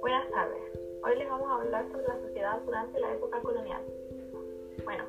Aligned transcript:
Buenas 0.00 0.30
tardes. 0.30 0.62
Hoy 1.02 1.18
les 1.18 1.28
vamos 1.28 1.50
a 1.50 1.56
hablar 1.56 1.84
sobre 1.92 2.08
la 2.08 2.18
sociedad 2.22 2.60
durante 2.64 2.98
la 2.98 3.12
época 3.12 3.40
colonial. 3.40 3.82
Bueno, 4.84 5.04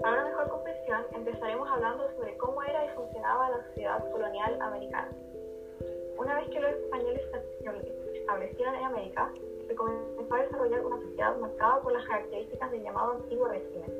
para 0.00 0.14
una 0.14 0.24
mejor 0.30 0.48
comprensión 0.48 1.02
empezaremos 1.12 1.68
hablando 1.68 2.10
sobre 2.16 2.38
cómo 2.38 2.62
era 2.62 2.86
y 2.86 2.88
funcionaba 2.96 3.50
la 3.50 3.66
sociedad 3.66 4.10
colonial 4.12 4.62
americana. 4.62 5.10
Una 6.16 6.36
vez 6.40 6.48
que 6.48 6.60
los 6.60 6.70
españoles 6.70 7.20
se 7.30 8.18
establecieron 8.18 8.76
en 8.76 8.84
América, 8.84 9.30
se 9.66 9.74
comenzó 9.74 10.34
a 10.34 10.42
desarrollar 10.42 10.86
una 10.86 11.02
sociedad 11.02 11.36
marcada 11.36 11.82
por 11.82 11.92
las 11.92 12.06
características 12.06 12.70
del 12.70 12.82
llamado 12.82 13.12
antiguo 13.12 13.46
régimen, 13.48 13.92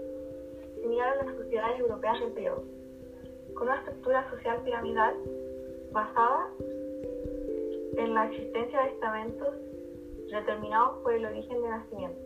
similar 0.81 1.19
a 1.19 1.25
las 1.25 1.37
sociedades 1.37 1.81
europeas 1.81 2.19
del 2.21 2.33
periodo, 2.33 2.63
con 3.57 3.69
una 3.69 3.79
estructura 3.79 4.29
social 4.31 4.61
piramidal 4.63 5.15
basada 5.93 6.49
en 7.97 8.15
la 8.15 8.27
existencia 8.27 8.83
de 8.83 8.89
estamentos 8.89 9.55
determinados 10.31 10.99
por 11.03 11.15
el 11.15 11.25
origen 11.25 11.63
de 11.63 11.69
nacimiento, 11.69 12.19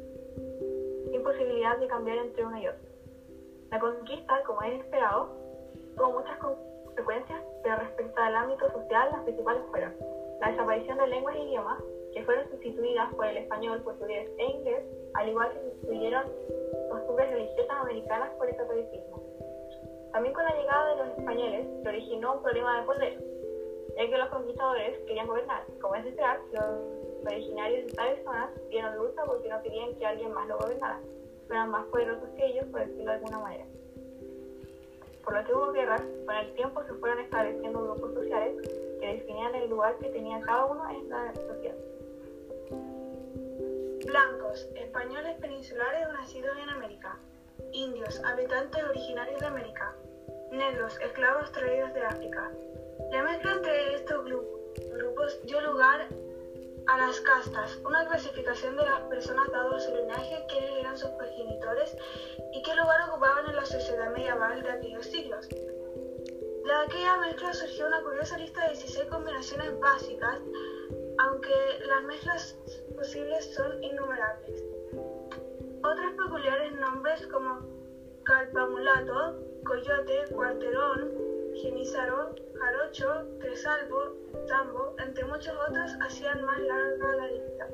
sin 1.10 1.22
posibilidad 1.22 1.78
de 1.78 1.86
cambiar 1.86 2.18
entre 2.18 2.44
uno 2.44 2.60
y 2.60 2.66
otro. 2.66 2.90
La 3.70 3.78
conquista, 3.78 4.42
como 4.44 4.62
es 4.62 4.80
esperado, 4.80 5.28
tuvo 5.96 6.12
muchas 6.12 6.36
consecuencias, 6.38 7.40
pero 7.62 7.76
respecto 7.76 8.20
al 8.20 8.34
ámbito 8.34 8.70
social, 8.72 9.08
las 9.12 9.22
principales 9.22 9.62
fueron 9.70 9.94
la 10.40 10.50
desaparición 10.50 10.98
de 10.98 11.06
lenguas 11.06 11.36
e 11.36 11.44
idiomas, 11.44 11.82
que 12.12 12.24
fueron 12.24 12.48
sustituidas 12.50 13.14
por 13.14 13.26
el 13.26 13.36
español, 13.36 13.82
portugués 13.82 14.28
e 14.36 14.44
inglés, 14.44 14.84
al 15.14 15.28
igual 15.28 15.52
que 15.52 15.70
sustituyeron 15.70 16.24
costumbres 16.90 17.30
religiosas 17.30 17.76
americanas 17.82 18.30
por 18.36 18.48
el 18.48 18.56
catolicismo. 18.56 19.29
También 20.12 20.34
con 20.34 20.44
la 20.44 20.54
llegada 20.54 20.90
de 20.90 20.96
los 20.96 21.18
españoles 21.18 21.66
se 21.82 21.88
originó 21.88 22.34
un 22.34 22.42
problema 22.42 22.80
de 22.80 22.86
poder, 22.86 23.24
ya 23.96 24.08
que 24.08 24.18
los 24.18 24.28
conquistadores 24.28 24.98
querían 25.06 25.26
gobernar. 25.26 25.64
Como 25.80 25.94
es 25.94 26.04
de 26.04 26.10
esperar, 26.10 26.40
los 26.52 27.26
originarios 27.26 27.86
de 27.86 27.92
tales 27.92 28.24
zonas 28.24 28.50
dieron 28.70 28.96
lucha 28.96 29.24
porque 29.24 29.48
no 29.48 29.62
querían 29.62 29.94
que 29.94 30.06
alguien 30.06 30.32
más 30.32 30.48
lo 30.48 30.58
gobernara, 30.58 31.00
eran 31.48 31.70
más 31.70 31.86
poderosos 31.86 32.28
que 32.36 32.46
ellos, 32.46 32.64
por 32.66 32.80
decirlo 32.80 33.04
de 33.04 33.12
alguna 33.12 33.38
manera. 33.38 33.64
Por 35.24 35.34
lo 35.34 35.44
que 35.44 35.54
hubo 35.54 35.72
guerras, 35.72 36.02
con 36.26 36.34
el 36.34 36.54
tiempo 36.54 36.82
se 36.84 36.94
fueron 36.94 37.20
estableciendo 37.20 37.82
grupos 37.82 38.14
sociales 38.14 38.68
que 39.00 39.06
definían 39.06 39.54
el 39.54 39.70
lugar 39.70 39.96
que 39.98 40.08
tenía 40.08 40.40
cada 40.40 40.66
uno 40.66 40.90
en 40.90 41.08
la 41.08 41.34
sociedad. 41.34 41.76
Blancos, 44.06 44.68
españoles 44.74 45.36
peninsulares 45.40 46.08
nacidos 46.08 46.56
en 46.58 46.68
América. 46.70 47.18
Indios, 47.72 48.20
habitantes 48.24 48.82
originarios 48.84 49.40
de 49.40 49.46
América. 49.46 49.94
Negros, 50.50 50.98
esclavos 51.00 51.52
traídos 51.52 51.92
de 51.94 52.02
África. 52.02 52.50
La 53.10 53.22
mezcla 53.22 53.52
entre 53.52 53.94
estos 53.94 54.24
grupos 54.24 55.40
dio 55.44 55.60
lugar 55.60 56.08
a 56.86 56.98
las 56.98 57.20
castas, 57.20 57.78
una 57.84 58.06
clasificación 58.06 58.76
de 58.76 58.84
las 58.84 59.00
personas 59.02 59.50
dado 59.52 59.78
su 59.78 59.94
linaje, 59.94 60.44
quiénes 60.48 60.70
eran 60.78 60.98
sus 60.98 61.10
progenitores 61.10 61.96
y 62.52 62.62
qué 62.62 62.74
lugar 62.74 63.08
ocupaban 63.08 63.48
en 63.48 63.56
la 63.56 63.64
sociedad 63.64 64.10
medieval 64.12 64.62
de 64.62 64.70
aquellos 64.70 65.06
siglos. 65.06 65.48
De 65.48 66.72
aquella 66.84 67.16
mezcla 67.18 67.52
surgió 67.52 67.86
una 67.86 68.02
curiosa 68.02 68.38
lista 68.38 68.62
de 68.62 68.74
16 68.74 69.08
combinaciones 69.08 69.78
básicas, 69.80 70.40
aunque 71.18 71.54
las 71.86 72.02
mezclas 72.04 72.56
posibles 72.96 73.54
son 73.54 73.82
innumerables. 73.82 74.64
Otros 75.82 76.12
peculiares 76.12 76.70
como 76.72 76.89
calpamulato, 78.30 79.40
coyote, 79.64 80.32
cuarterón, 80.32 81.10
genízaro, 81.60 82.36
jarocho, 82.54 83.26
tresalvo, 83.40 84.16
tambo, 84.46 84.94
entre 85.04 85.24
muchos 85.24 85.52
otros, 85.68 85.90
hacían 86.00 86.44
más 86.44 86.60
larga 86.60 87.16
la 87.16 87.26
lista. 87.26 87.66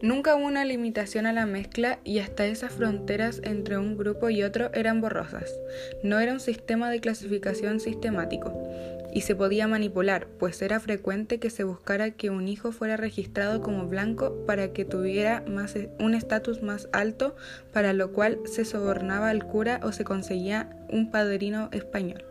Nunca 0.00 0.34
hubo 0.34 0.46
una 0.46 0.64
limitación 0.64 1.26
a 1.26 1.34
la 1.34 1.44
mezcla 1.44 1.98
y 2.04 2.20
hasta 2.20 2.46
esas 2.46 2.72
fronteras 2.72 3.42
entre 3.44 3.76
un 3.76 3.98
grupo 3.98 4.30
y 4.30 4.42
otro 4.42 4.70
eran 4.72 5.02
borrosas. 5.02 5.52
No 6.02 6.18
era 6.18 6.32
un 6.32 6.40
sistema 6.40 6.90
de 6.90 7.00
clasificación 7.00 7.80
sistemático 7.80 8.50
y 9.12 9.22
se 9.22 9.34
podía 9.34 9.66
manipular, 9.66 10.26
pues 10.38 10.60
era 10.62 10.80
frecuente 10.80 11.38
que 11.38 11.50
se 11.50 11.64
buscara 11.64 12.10
que 12.12 12.30
un 12.30 12.48
hijo 12.48 12.72
fuera 12.72 12.96
registrado 12.96 13.60
como 13.60 13.86
blanco 13.86 14.44
para 14.46 14.72
que 14.72 14.84
tuviera 14.84 15.42
más, 15.48 15.76
e, 15.76 15.90
un 15.98 16.14
estatus 16.14 16.62
más 16.62 16.88
alto, 16.92 17.34
para 17.72 17.92
lo 17.92 18.12
cual 18.12 18.38
se 18.44 18.64
sobornaba 18.64 19.30
al 19.30 19.44
cura 19.44 19.80
o 19.82 19.92
se 19.92 20.04
conseguía 20.04 20.70
un 20.88 21.10
padrino 21.10 21.68
español. 21.72 22.24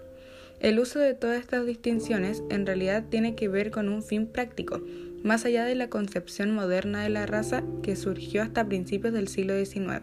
El 0.59 0.79
uso 0.79 0.99
de 0.99 1.13
todas 1.13 1.39
estas 1.39 1.65
distinciones 1.65 2.43
en 2.49 2.65
realidad 2.65 3.05
tiene 3.09 3.35
que 3.35 3.47
ver 3.47 3.71
con 3.71 3.87
un 3.87 4.03
fin 4.03 4.27
práctico, 4.27 4.81
más 5.23 5.45
allá 5.45 5.65
de 5.65 5.75
la 5.75 5.89
concepción 5.89 6.53
moderna 6.53 7.03
de 7.03 7.09
la 7.09 7.25
raza 7.25 7.63
que 7.83 7.95
surgió 7.95 8.41
hasta 8.41 8.67
principios 8.67 9.13
del 9.13 9.27
siglo 9.27 9.53
XIX. 9.53 10.01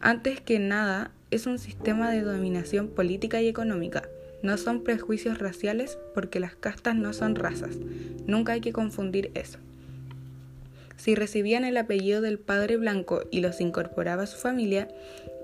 Antes 0.00 0.40
que 0.40 0.58
nada, 0.58 1.12
es 1.30 1.46
un 1.46 1.58
sistema 1.58 2.10
de 2.10 2.22
dominación 2.22 2.88
política 2.88 3.42
y 3.42 3.48
económica. 3.48 4.02
No 4.44 4.58
son 4.58 4.84
prejuicios 4.84 5.38
raciales 5.38 5.96
porque 6.12 6.38
las 6.38 6.54
castas 6.54 6.94
no 6.96 7.14
son 7.14 7.34
razas. 7.34 7.76
Nunca 8.26 8.52
hay 8.52 8.60
que 8.60 8.74
confundir 8.74 9.30
eso. 9.32 9.58
Si 10.98 11.14
recibían 11.14 11.64
el 11.64 11.78
apellido 11.78 12.20
del 12.20 12.38
padre 12.38 12.76
blanco 12.76 13.22
y 13.30 13.40
los 13.40 13.62
incorporaba 13.62 14.24
a 14.24 14.26
su 14.26 14.36
familia, 14.36 14.88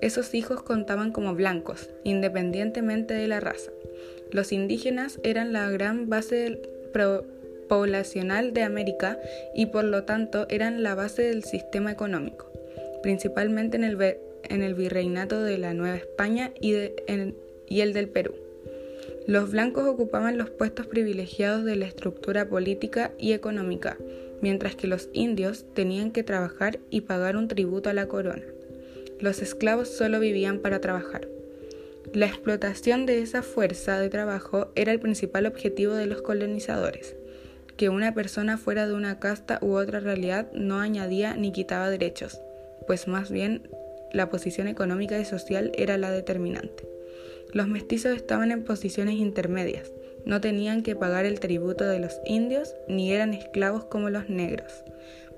esos 0.03 0.35
hijos 0.35 0.63
contaban 0.63 1.13
como 1.13 1.35
blancos, 1.35 1.89
independientemente 2.05 3.15
de 3.15 3.27
la 3.27 3.41
raza. 3.41 3.71
Los 4.33 4.53
indígenas 4.53 5.19
eran 5.25 5.55
la 5.55 5.71
gran 5.71 6.11
base 6.11 6.61
poblacional 7.71 8.53
de 8.53 8.65
América 8.65 9.19
y 9.55 9.67
por 9.67 9.85
lo 9.85 10.05
tanto 10.05 10.47
eran 10.51 10.83
la 10.83 10.95
base 10.95 11.23
del 11.23 11.45
sistema 11.45 11.91
económico, 11.91 12.53
principalmente 13.03 13.79
en 13.79 14.63
el, 14.63 14.75
virreinato 14.75 15.43
de 15.43 15.57
la 15.57 15.73
Nueva 15.73 15.97
España 15.97 16.53
y 16.61 16.75
el 16.75 17.93
del 17.95 18.09
Perú. 18.11 18.50
Los 19.27 19.51
blancos 19.51 19.87
ocupaban 19.87 20.39
los 20.39 20.51
puestos 20.51 20.87
privilegiados 20.87 21.65
de 21.65 21.77
la 21.77 21.87
estructura 21.87 22.49
política 22.49 23.13
y 23.19 23.33
económica, 23.33 23.97
mientras 24.41 24.77
que 24.77 24.87
los 24.87 25.09
indios 25.13 25.65
tenían 25.75 26.11
que 26.11 26.23
trabajar 26.23 26.79
y 26.91 27.03
pagar 27.03 27.37
un 27.37 27.49
tributo 27.49 27.91
a 27.91 27.95
la 27.95 28.09
corona. 28.09 28.45
Los 29.19 29.43
esclavos 29.43 29.89
solo 29.89 30.21
vivían 30.21 30.59
para 30.59 30.81
trabajar. 30.81 31.29
La 32.13 32.27
explotación 32.27 33.07
de 33.07 33.21
esa 33.21 33.43
fuerza 33.43 33.99
de 33.99 34.09
trabajo 34.09 34.73
era 34.75 34.93
el 34.93 35.01
principal 35.01 35.47
objetivo 35.47 35.95
de 35.95 36.07
los 36.07 36.23
colonizadores 36.23 37.17
que 37.81 37.89
una 37.89 38.13
persona 38.13 38.59
fuera 38.59 38.87
de 38.87 38.93
una 38.93 39.19
casta 39.19 39.59
u 39.63 39.73
otra 39.73 40.01
realidad 40.01 40.53
no 40.53 40.81
añadía 40.81 41.35
ni 41.35 41.51
quitaba 41.51 41.89
derechos, 41.89 42.39
pues 42.87 43.09
más 43.09 43.31
bien 43.31 43.71
la 44.13 44.29
posición 44.29 44.69
económica 44.69 45.19
y 45.19 45.25
social 45.25 45.73
era 45.75 45.97
la 45.97 46.11
determinante. 46.11 46.87
Los 47.53 47.69
mestizos 47.69 48.17
estaban 48.17 48.53
en 48.53 48.65
posiciones 48.65 49.17
intermedias, 49.17 49.93
no 50.25 50.41
tenían 50.41 50.83
que 50.83 50.95
pagar 50.95 51.25
el 51.25 51.41
tributo 51.41 51.85
de 51.85 51.99
los 51.99 52.21
indios 52.25 52.75
ni 52.89 53.13
eran 53.13 53.35
esclavos 53.35 53.85
como 53.85 54.11
los 54.11 54.29
negros, 54.29 54.85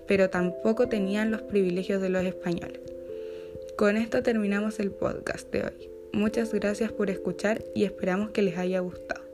pero 0.06 0.28
tampoco 0.30 0.88
tenían 0.88 1.30
los 1.30 1.42
privilegios 1.42 2.02
de 2.02 2.10
los 2.10 2.24
españoles. 2.24 2.80
Con 3.76 3.96
esto 3.96 4.22
terminamos 4.22 4.80
el 4.80 4.90
podcast 4.90 5.50
de 5.50 5.62
hoy. 5.64 5.90
Muchas 6.12 6.52
gracias 6.52 6.92
por 6.92 7.08
escuchar 7.08 7.64
y 7.74 7.84
esperamos 7.84 8.30
que 8.30 8.42
les 8.42 8.58
haya 8.58 8.80
gustado. 8.80 9.31